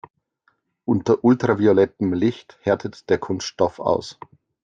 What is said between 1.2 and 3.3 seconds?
ultraviolettem Licht härtet der